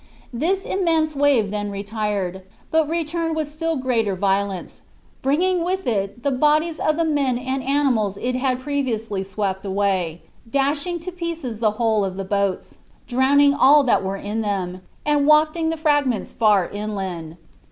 This 0.33 0.65
immense 0.65 1.15
wave 1.15 1.51
then 1.51 1.69
retired, 1.69 2.41
but 2.71 2.89
returned 2.89 3.35
with 3.35 3.47
still 3.47 3.75
greater 3.75 4.15
violence, 4.15 4.81
bringing 5.21 5.63
with 5.63 5.85
it 5.85 6.23
the 6.23 6.31
bodies 6.31 6.79
of 6.79 6.97
the 6.97 7.05
men 7.05 7.37
and 7.37 7.61
animals 7.61 8.17
it 8.17 8.35
had 8.35 8.61
previously 8.61 9.23
swept 9.23 9.63
away, 9.63 10.23
dashing 10.49 10.99
to 11.01 11.11
pieces 11.11 11.59
the 11.59 11.73
whole 11.77 12.03
of 12.03 12.17
the 12.17 12.25
boats, 12.25 12.79
drowning 13.05 13.53
all 13.53 13.83
that 13.83 14.03
were 14.03 14.17
in 14.17 14.41
them, 14.41 14.81
and 15.05 15.27
wafting 15.27 15.69
the 15.69 15.77
fragments 15.77 16.31
far 16.31 16.67
inland. 16.67 17.37